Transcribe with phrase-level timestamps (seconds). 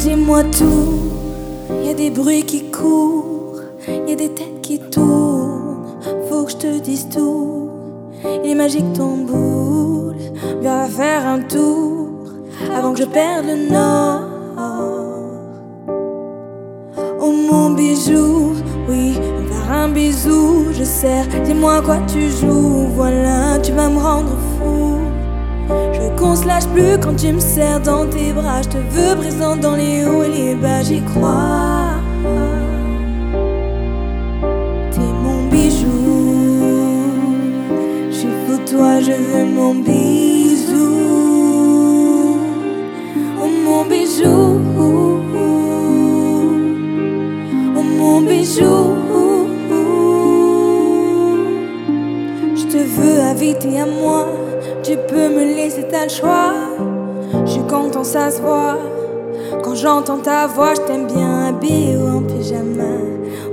[0.00, 1.10] Dis-moi tout.
[1.84, 5.98] Y a des bruits qui courent, y a des têtes qui tournent.
[6.28, 7.68] Faut que je te dise tout.
[8.24, 10.14] Il est magique ton boule.
[10.60, 12.10] Viens faire un tour
[12.76, 14.22] avant que je perde le nord.
[17.20, 18.52] Oh mon bijou,
[18.88, 21.26] oui, faire un bisou, je sers.
[21.44, 24.97] Dis-moi quoi tu joues, voilà, tu vas me rendre fou.
[25.68, 28.62] Je qu'on se lâche plus quand tu me serres dans tes bras.
[28.62, 32.00] Je te veux présent dans les hauts et les bas, j'y crois.
[34.90, 36.64] T'es mon bijou,
[38.10, 40.88] je suis de toi, je veux mon bisou.
[43.42, 44.60] Oh mon bijou,
[47.76, 48.96] oh mon bijou.
[52.56, 54.26] Je te veux inviter à moi,
[54.82, 56.54] tu peux me laisser, t'as le choix.
[57.44, 58.78] Je suis content, ça se voit.
[59.62, 62.84] Quand j'entends ta voix, je t'aime bien habillé ou en pyjama.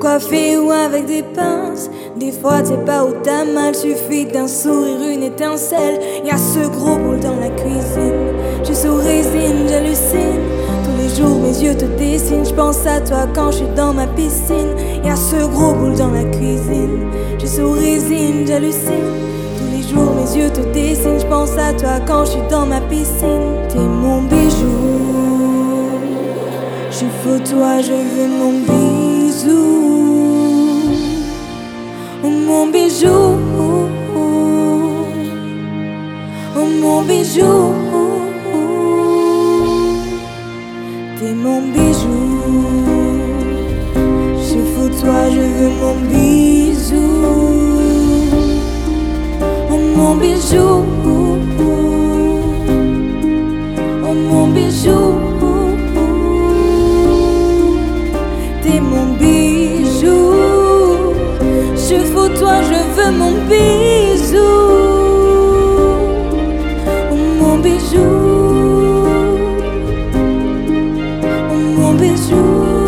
[0.00, 1.90] Coiffé ou avec des pinces.
[2.16, 3.74] Des fois, sais pas où t'as mal.
[3.74, 6.00] Suffit d'un sourire, une étincelle.
[6.24, 8.32] Y a ce gros boule dans la cuisine.
[8.64, 10.42] Je sous résine, j'hallucine.
[10.84, 12.44] Tous les jours, mes yeux te dessinent.
[12.44, 14.74] Je pense à toi quand je suis dans ma piscine.
[15.04, 17.06] Y a ce gros boule dans la cuisine.
[17.38, 19.12] Je sous résine, j'hallucine.
[19.58, 20.91] Tous les jours, mes yeux te dessinent.
[21.32, 23.56] Pense à toi quand je suis dans ma piscine.
[23.70, 25.88] T'es mon bijou.
[26.90, 29.64] Je faux, toi, je veux mon bisou.
[32.22, 33.38] Oh mon bijou.
[36.54, 37.72] Oh mon bijou.
[41.18, 42.20] T'es mon bijou.
[44.36, 47.08] Je faux, toi, je veux mon bisou.
[49.70, 51.01] Oh mon bijou.
[54.54, 55.14] Bijou.
[58.62, 60.32] T'es mon bijou.
[61.76, 64.38] Je fous toi, je veux mon bisou.
[67.10, 69.06] Oh mon bijou.
[71.76, 72.81] Mon bijou.